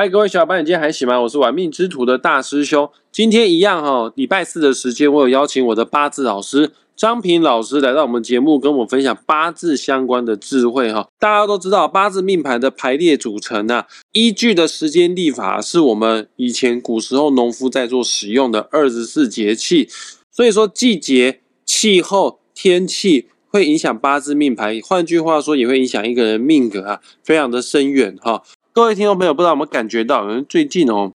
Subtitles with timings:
[0.00, 1.20] 嗨，各位小伙伴，你今天还行吗？
[1.20, 2.88] 我是玩命之徒的大师兄。
[3.10, 11.08] 今天一样哈，礼拜四的时间，我有邀请我的八字老师张平老师来到我们节目，跟我们分享八字相关的智慧哈。
[11.18, 19.88] 大家都知道，八字命盘的排列组成呢，依据的时间历法是我们以前古时候农夫在做使用的二十四节气，
[20.30, 28.44] 所以说季节、气候、天气会影响八字命盘，换句话说，也会影响一个人命格啊，非常的深远哈。
[28.72, 31.12] 各位听众朋友，不知道有没有感觉到，最近哦，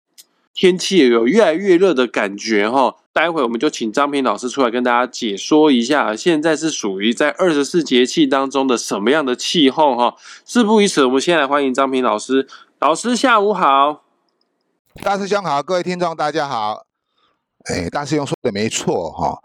[0.53, 2.97] 天气有越来越热的感觉哈。
[3.13, 10.15] 待会我们就请张平老师出来跟大家解说一下，现在是属于在二十四节气当中的什么样的气候哈。
[10.45, 12.47] 事不宜迟，我们先来欢迎张平老师。
[12.79, 14.03] 老师下午好，
[15.01, 16.85] 大师兄好，各位听众大家好。
[17.65, 19.39] 哎，大师兄说的没错哈，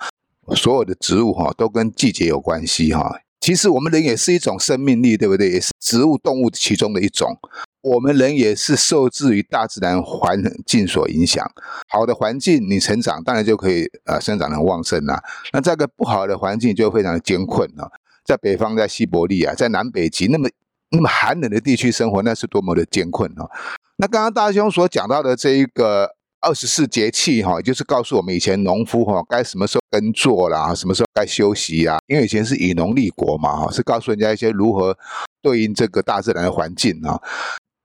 [0.56, 3.20] 所有的植物哈都跟季节有关系哈。
[3.40, 5.50] 其实我们人也是一种生命力，对不对？
[5.50, 7.38] 也是植物、动物其中的一种。
[7.80, 11.48] 我们人也是受制于大自然环境所影响。
[11.88, 15.22] 好的环境，你成长当然就可以呃生长很旺盛啦。
[15.52, 17.88] 那这个不好的环境就非常的艰困啊。
[18.24, 20.48] 在北方，在西伯利亚，在南北极那么
[20.90, 23.48] 那么寒冷的地区生活，那是多么的艰困啊。
[23.96, 26.10] 那刚刚大兄所讲到的这一个
[26.40, 31.96] 二十四节气哈，就是告诉我们以前农夫哈该什么时候耕作啦，什么时候该休息啊。
[32.06, 34.96] 因为以前是以农立国嘛哈，是告诉人家一些如何
[35.40, 37.20] 对应这个大自然的环境啊。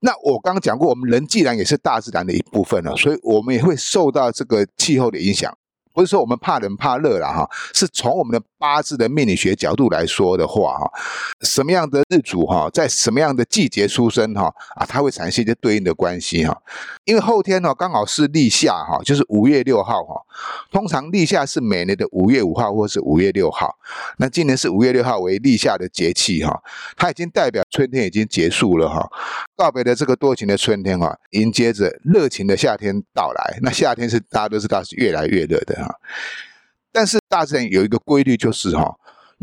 [0.05, 5.57] 那我刚刚讲过，我们人既然也是大自然的一部分了，所以我们也会受到这个气候的影响。
[5.93, 10.91] 不是说我们怕冷怕热了哈，是从我们的八字的命理学角度来说的话哈，
[11.41, 16.57] 什么样的日主哈，在什么样的季节出生哈啊，它会产生一些对应的关系哈。
[17.05, 20.19] 因为后天呢刚好是立夏哈，就是五月六号哈。
[20.71, 23.75] 通常立夏是每年的五月五号或是五月六号，
[24.17, 26.59] 那今年是五月六号为立夏的节气哈，
[26.97, 29.07] 它已经代表春天已经结束了哈，
[29.55, 33.59] 告别的这个多情的春天哈，迎接着热情的夏天到来。
[33.61, 35.82] 那夏天是大家都知道是越来越热的。
[35.83, 35.95] 啊，
[36.91, 38.95] 但是大自然有一个规律，就是哈，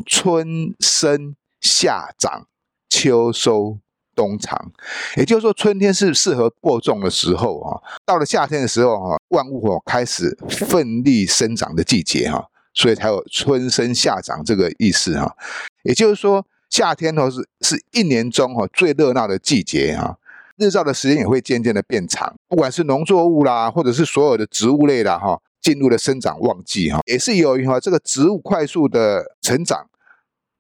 [0.07, 2.47] 春生夏长，
[2.89, 3.79] 秋收
[4.15, 4.73] 冬藏。
[5.17, 15.37] 也就是说，春天是适合播种的时候啊，到了夏天的时候哈，万物哦开始奋力生长的季节哈，所以才有春生夏长这个意思哈。
[15.83, 20.19] 也就是说，夏天哦是是一年中哈最热闹的季节哈，
[20.57, 25.41] 日照的时间也会渐渐的变长，不管是农作物啦，或者是所有的植物类的哈。
[25.61, 29.89] 进入了生长旺季哈，也是由于哈这个植物快速的成长，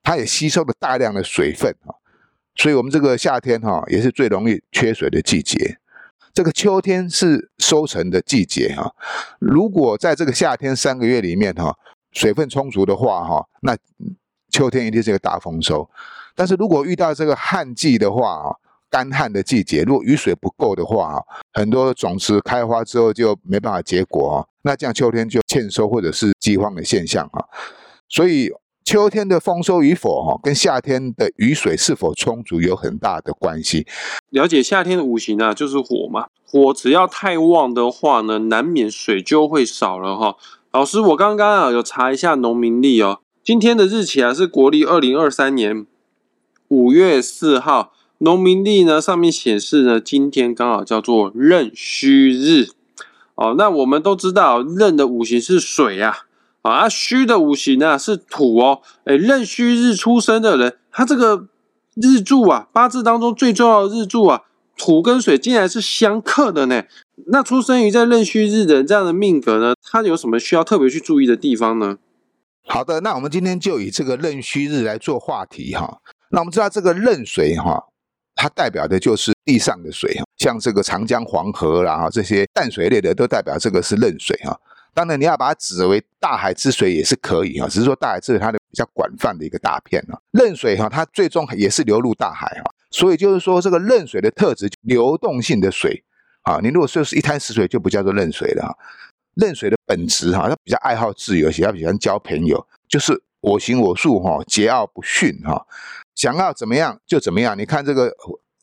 [0.03, 1.95] 它也吸收了大量的水分哈，
[2.55, 5.79] 所以我们这个夏天哈也是最容易缺水的季节。
[6.33, 8.95] 这个秋天是收成的季节哈，
[9.39, 11.77] 如果在这个夏天三个月里面哈
[12.13, 13.77] 水分充足的话哈，那
[14.51, 15.89] 秋天一定是一个大丰收。
[16.35, 18.57] 但是如果遇到这个旱季的话啊。
[18.91, 27.45] 干旱的季节，如果雨水不够的话，很多种子开花之后就没办法结果那这样秋天就欠收或者是饥荒的现象啊。
[28.09, 28.51] 所以
[28.85, 33.87] 秋天的丰收与否哈，跟夏天的雨水是否充足有很大的关系。
[34.31, 40.37] 了解夏天的五行啊，就是火嘛，火只要太旺的话呢，难免水就会少了哈。
[40.73, 45.87] 老师，我刚刚啊有查一下农民历哦，今天的日期啊是国历二零二三年
[46.67, 47.93] 五月四号。
[48.23, 52.69] 农民历呢，上面显示呢，今天刚好叫做壬戌日
[53.35, 53.55] 哦。
[53.57, 56.27] 那我们都知道，壬的五行是水啊，
[56.61, 58.83] 啊，戌的五行呢是土哦。
[59.05, 61.49] 哎，壬戌日出生的人，他这个
[61.95, 64.43] 日柱啊，八字当中最重要的日柱啊，
[64.77, 66.83] 土跟水竟然是相克的呢。
[67.29, 71.97] 那出生于在壬戌日的人这样的命格呢，他有什么需要特别去注意的地方呢？
[72.67, 76.03] 好的，那我们今天就以这个壬戌日来做话题哈。
[76.33, 77.87] 那我们知道这个壬水哈。
[78.41, 84.59] 它代表的就是地上的水，像这个长江、黄河啦哈，这些淡水类的都代表这个是壬水哈。
[84.95, 90.19] 当然，你要把它指为大海之水也是可以哈，只是说大海之水它的比较广泛的一个大片啊。
[90.31, 96.03] 壬水哈，它最终也是流入大海哈，所以就是说这个壬水的特质，流动性的水
[96.41, 96.61] 啊。
[96.63, 98.75] 你如果说是一滩死水，就不叫做壬水了哈。
[99.35, 105.67] 壬水的本质哈，它比较爱好自由，且它比较交朋友，就是我行我素哈，桀骜不驯哈。
[106.21, 108.13] 想要怎么样就怎么样，你看这个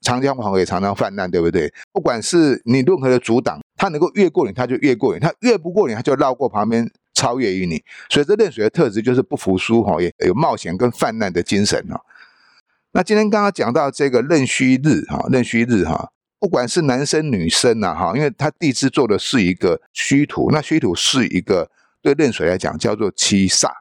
[0.02, 1.74] 长江黄河也常常泛滥，对不对？
[1.92, 7.84] 不管是你任何的阻挡，它能够越过你，它就越过你；它越不过你，它就绕过旁边，超越于你。
[8.12, 12.00] 所以这壬水的特质就是不服输哈，也有冒险跟泛滥的精神哈。
[12.92, 21.68] 那今天刚刚讲到这个壬戌日哈，壬戌日哈，不管是男生女生呐哈，因为它地支做的是一个戌土，那戌土是一个
[22.04, 23.72] 对壬水来讲叫做七煞。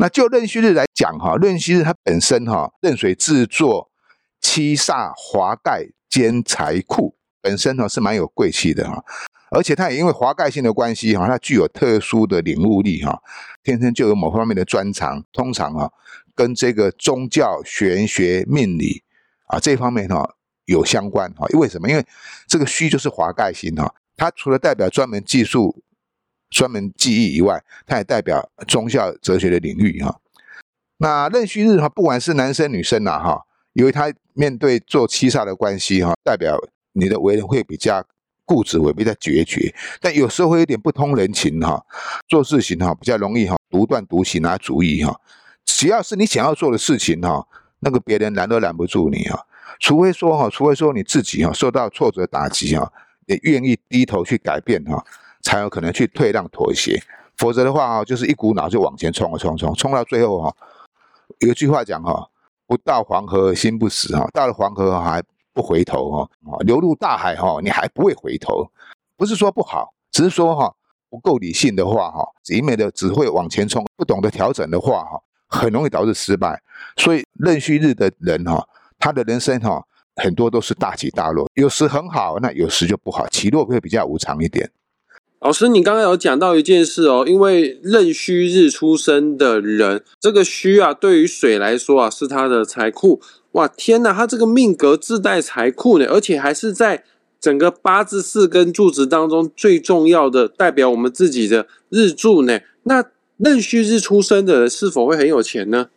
[0.00, 3.90] 那就壬戌日来讲哈，壬戌日它本身哈，壬水制作
[4.40, 9.04] 七煞华盖兼财库，本身呢是蛮有贵气的哈，
[9.50, 13.20] 而且它也因为华盖性的关系哈，它具有特殊的领悟力哈，
[13.62, 15.90] 天生就有某方面的专长，通常啊
[16.34, 19.02] 跟这个宗教、玄学、命理
[19.48, 21.46] 啊这方面哈有相关哈。
[21.52, 21.90] 因为什么？
[21.90, 22.02] 因为
[22.46, 25.82] 这个虚就是华盖星哈，它除了代表专门技术、
[26.50, 30.20] 专门技艺以外，它也代表宗教、哲学的领域哈。
[30.98, 36.58] 那壬戌日哈，不管是男生女生呐哈，因为他面对做七煞的关系哈，代表
[36.92, 38.04] 你的为人会比较
[38.44, 41.82] 固执，会比较决绝，但有时候会有点不通人情哈，
[42.28, 45.18] 做事情哈比较容易哈独断独行拿主意哈。
[45.64, 47.46] 只要是你想要做的事情哈，
[47.78, 49.46] 那个别人拦都拦不住你哈，
[49.78, 52.92] 除非说哈，除非说你自己哈受到挫折打击哈，
[53.26, 55.02] 也愿意低头去改变哈，
[55.42, 57.02] 才有可能去退让妥协，
[57.36, 60.54] 否则的话哈，就是一股脑就往前冲啊冲冲冲到最后哈。
[61.38, 62.28] 有句话讲哈，
[62.66, 65.22] 不到黄河心不死哈，到了黄河还
[65.52, 66.28] 不回头哈，
[66.60, 68.70] 流入大海哈，你还不会回头，
[69.16, 70.74] 不是说不好，只是说哈
[71.08, 76.62] 不够理性的话哈，一味的只会往前冲，不懂得调整的话哈，很容易导致失败。
[76.96, 79.82] 所以壬戌日的人哈，他的人生哈
[80.16, 84.70] 很多都是大起大落，有时很好，那有时就不好，起落会比较无常一点。
[85.40, 93.22] 老师，你刚刚有讲到一件事哦，因为壬戌日出生的人，这个戌啊，对于水来说啊，是他的财库。
[93.52, 97.04] 哇，天哪，他这个命格自带财库呢，而且还是在
[97.40, 102.60] 整个八字四根柱子当中最重要的，代表我们自己的日柱呢。
[102.82, 103.02] 那
[103.38, 105.88] 壬戌日出生的人是否会很有钱呢？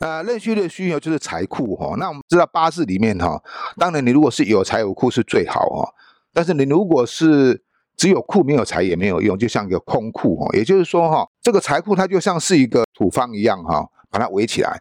[0.00, 1.94] 啊，壬戌的戌就是财库哈。
[2.00, 3.40] 那我们知道八字里面哈，
[3.78, 5.94] 当然你如果是有财有库是最好哈，
[6.34, 7.62] 但是你如果是
[7.96, 10.54] 只有库没有财也没有用，就像一个空库哦。
[10.54, 14.80] 也就是说哈，这个财库它就像是一个土方一样哈，把它围起来，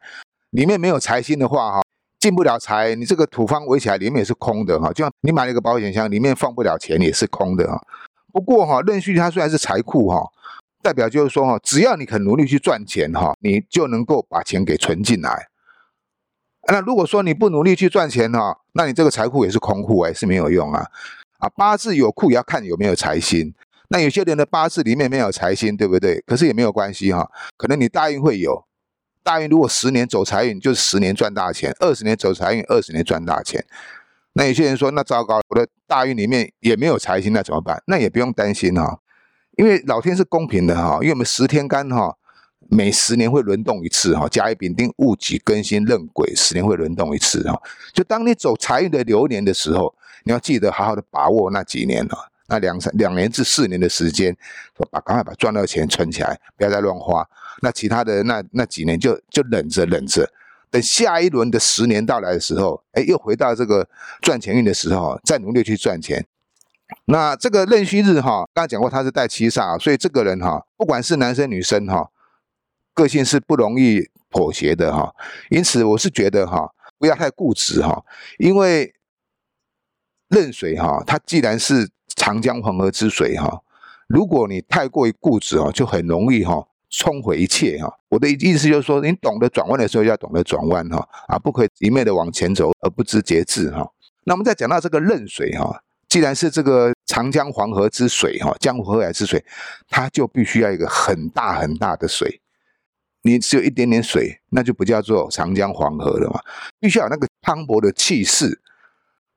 [0.51, 1.81] 里面没有财星的话哈，
[2.19, 2.93] 进不了财。
[2.95, 4.91] 你这个土方围起来，里面也是空的哈。
[4.91, 7.81] 就像你买了一个保险箱，里面放不了钱，也是空的哈。
[8.33, 10.21] 不过哈，壬戌它虽然是财库哈，
[10.83, 15.47] 代表就是说哈，只要你肯努力去赚钱哈，你就能够把钱给存进来。
[16.67, 20.85] 那如果说你不努力去赚钱哈，那你这个财库也是空库，也是没有用啊。
[21.37, 23.53] 啊，八字有库也要看有没有财星。
[23.89, 26.19] 那有些人的八字里面没有财星，对不对？
[26.25, 27.29] 可是也没有关系哈。
[27.55, 28.65] 可能你大运会有，
[29.21, 33.63] 大运如果十年走财运，就是十年赚大钱；二十年走财运，二十年赚大钱。
[34.33, 37.79] 那有些人说，那糟糕，我的大运里面也没有财星，那怎么办？
[37.85, 38.99] 那也不用担心哈，
[39.55, 40.97] 因为老天是公平的哈。
[41.01, 42.17] 因为我们十天干哈，
[42.69, 44.27] 每十年会轮动一次哈。
[44.27, 47.61] 甲乙丙丁戊己庚辛壬癸，十年会轮动一次哈。
[47.93, 49.93] 就当你走财运的流年的时候。
[50.25, 54.35] 你要记得好好的把握那几年了，那两三两年至四年的时间，
[54.91, 57.27] 把赶快把赚到的钱存起来，不要再乱花。
[57.61, 60.27] 那其他的那那几年就就忍着忍着，
[60.71, 63.87] 等下一轮的十年到来的时候，哎，又回到这个
[64.19, 66.25] 赚钱运的时候，再努力去赚钱。
[67.05, 72.09] 那这个壬戌日哈，刚才讲过他是带七煞，所以这个人哈，不管是男生女生哈，
[72.95, 75.13] 个性是不容易妥协的哈。
[75.51, 78.03] 因此我是觉得哈，不要太固执哈，
[78.39, 78.94] 因为。
[80.35, 83.61] 壬水哈，它既然是长江黄河之水哈，
[84.07, 87.91] 如果你太过于固执哦，就很容易哈冲毁一切哈。
[88.09, 93.89] 我的意思就是说，你懂得转弯的时候要懂得转弯哈，啊，不可以一昧的往前走而不知节制哈。
[94.25, 99.43] 那我们再讲到这个壬水哈，既然是这个长江黄河之水哈，江湖河海之水，
[99.89, 102.41] 它就必须要一个很大很大的水。
[103.21, 106.39] 你只有一点点水，那就不叫做长江黄河了嘛，
[106.79, 108.61] 必须要有那个磅礴的气势。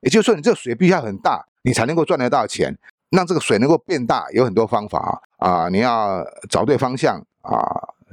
[0.01, 2.77] 也就是说，你这个水必须要很大，你才能够赚得到钱。
[3.11, 5.69] 让这个水能够变大，有很多方法啊。
[5.71, 7.59] 你要找对方向啊，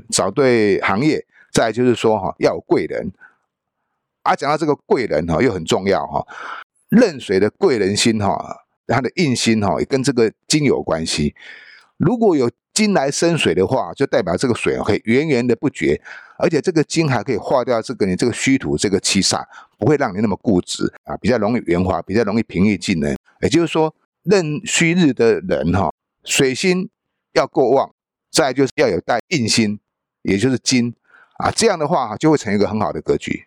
[0.10, 1.25] 找对行业。
[1.51, 3.12] 再就是说哈，要有贵人。
[4.24, 6.25] 啊，讲到这个贵人哈，又很重要哈。
[6.89, 11.36] 壬水的贵人心哈，它的印心哈，也跟这个金有关系。
[11.98, 16.01] 如果有金来生水的话，就代表这个水可以源源的不绝，
[16.38, 19.44] 而且这个金还可以化掉这个你这个虚土这个七煞，
[19.77, 23.17] 不会让你那么固执啊，比较容易圆滑，比较容易平易近人。
[23.41, 25.91] 也就是说，壬戌日的人哈，
[26.24, 26.89] 水星
[27.34, 27.91] 要过旺，
[28.32, 29.79] 再就是要有带印星，
[30.24, 30.94] 也就是金
[31.38, 33.46] 啊，这样的话就会成一个很好的格局。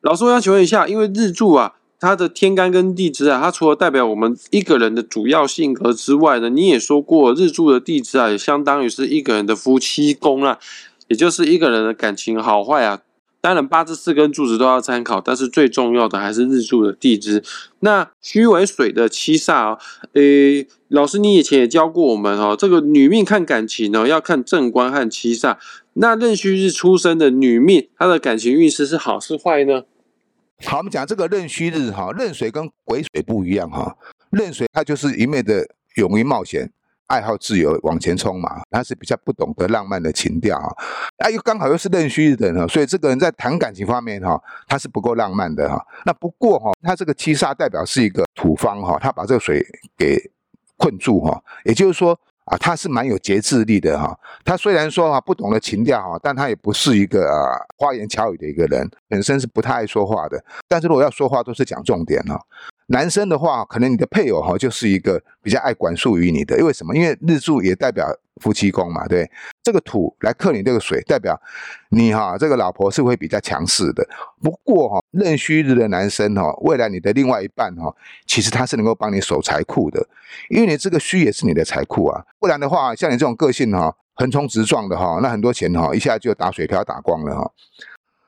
[0.00, 1.74] 老师，我想请问一下，因为日柱啊。
[2.00, 10.60] 它的天干跟地支啊，它除了代表我们一个人的主要性格之外呢，你也说过日柱的地支啊，也相当于是一个人的夫妻宫啊，
[11.08, 13.00] 也就是一个人的感情好坏啊。
[13.40, 17.42] 当然八字四根柱子都要参考，但是最重要的还是日柱的地支。
[17.80, 19.78] 那虚为水的七煞啊，
[20.14, 25.56] 诶，老师你以前也教过我们哦，这个女命看感情呢，要看正官和七煞。
[25.94, 29.82] 那壬戌日出生的女命，她的感情运势是好是坏呢？
[30.64, 33.96] 好，我们讲这个壬戌日哈，壬水跟癸水不一样哈，
[34.30, 36.72] 壬水它就是一面的勇于冒险。
[37.08, 40.68] 爱好自由，往前冲嘛，他是比较不懂得浪漫的情调啊，
[41.18, 45.84] 啊又刚好又是壬戌日的呢，所以这个人在谈感情方面哈，他是不够浪漫的哈。
[46.04, 49.64] 那不过哈，他这个七煞代表是一个土方哈，他把这个水
[49.96, 50.18] 给
[50.76, 52.12] 困住哈，也就是说
[52.44, 54.14] 啊，他是蛮有节制力的哈。
[54.44, 60.44] 他虽然说啊不懂得情调哈，但他也不是一个啊花言巧语的一个人，本身是不太爱说话的。
[60.68, 62.38] 但是如果要说话，都是讲重点哈。
[62.90, 66.96] 男生的话，可能你的配偶哈就是一个比较爱管束于你的，因为什么？
[66.96, 68.06] 因为日柱也代表
[68.40, 69.30] 夫妻宫嘛，对，
[69.62, 71.38] 这个土来克你这个水，代表
[71.90, 74.02] 你哈这个老婆是会比较强势的。
[74.40, 77.94] 不过哈，壬戌日的男生哈，未来你的另外一半哈，
[78.26, 80.08] 其实他是能够帮你守财库的，
[80.48, 82.24] 因为你这个戌也是你的财库啊。
[82.38, 87.52] 不然的话，像你这种个性哈，横冲直撞的哈，那很多钱哈一下就打水漂打光了哈。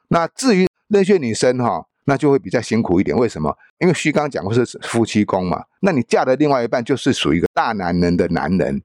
[0.08, 1.86] 那至于壬戌女生哈。
[2.10, 3.56] 那就会比较辛苦一点，为什么？
[3.78, 8.82] 因为虚刚讲过是夫妻宫嘛，那你嫁的另外一半就是属于一个大男人的男人，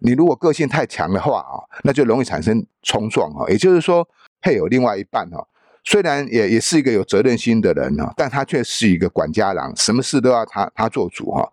[0.00, 3.48] 你如果个性太强的话啊，那就容易产生冲撞哈。
[3.48, 4.04] 也就是说，
[4.40, 5.46] 配偶另外一半哈，
[5.84, 11.48] 虽然也也是一个有责任心的人哈，但他却是一个管家郎，什么事都要他他做主哈。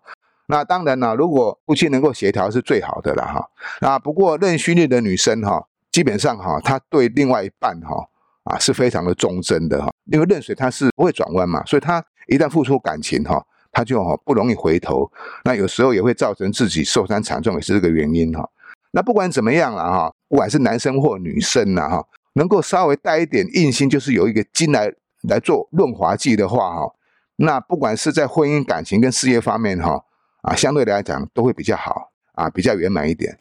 [0.48, 3.48] 那当然了，如果夫妻能够协调是最好的了哈。
[3.80, 8.08] 那不过任虚日的女生哈，基本上哈，她对另外一半哈。
[8.44, 15.10] 啊，是非常的忠贞的哈，因为壬水它是不会转弯嘛，所以他一旦付出感情哈，他就哈不容易回头。
[15.44, 18.48] 那有时候也会造成自己受伤惨重，也是这个原因哈。
[18.92, 24.92] 那不管怎么样了哈，不管是男生或女生呐哈，能够稍微带一点硬心，就是有一个金来
[25.28, 26.94] 来做润滑剂的话哈，
[27.36, 30.04] 那不管是在婚姻感情跟事业方面哈，
[30.42, 33.38] 啊，相对来讲都会比较好啊，比较圆满一点。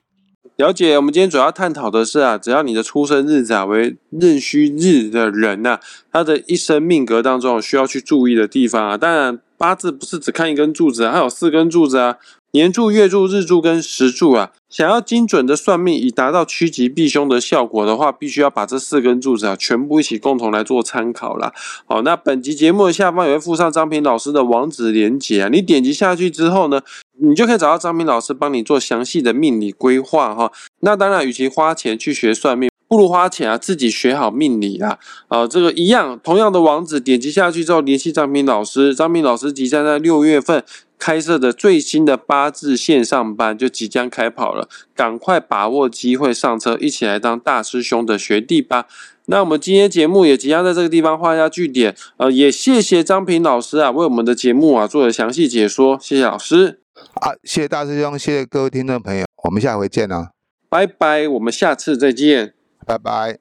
[0.61, 5.79] 了解，我们今天主要探讨的是啊，只要你的出生日子啊为壬戌日的人呐，
[6.11, 8.95] 他的一生命格当中需要去注意的地方啊。
[8.95, 12.17] 当然，八字不是只看一根柱子啊，还有四根柱子啊。
[12.53, 21.53] 年柱、月柱、日柱跟时柱啊，想要精准的算命，以达到趋吉避凶的效果的话，必须要把这四根柱子啊，全部一起共同来做参考啦。
[21.85, 26.81] 好，那本集节目的下方也会附上张平老师的网址连接啊，你点击下去之后呢，
[27.19, 30.51] 你就可以找到张平老师帮你做详细的命理规划哈。
[30.79, 34.99] 那当然，与其花钱去学算命，不如花钱啊自己学好命理啊。
[35.29, 40.61] 啊，这个一样，同样的网址点击下去之后，联系张平老师，张平老师即将在六月份。
[40.99, 48.85] 开设的最新的八字线上班就即将开跑了，赶快把握机会上车，一起来当大师兄的学弟吧！
[49.25, 56.81] 那我们今天节目也即将在这个地方画下句点，呃，也谢谢张平老师啊，为我们的节目啊做了详细解说，谢谢老师。
[57.19, 60.29] 好，谢谢大师兄，谢谢各位听众朋友，我们下回见啊，
[60.69, 62.53] 拜拜，我们下次再见，
[62.85, 63.37] 拜拜。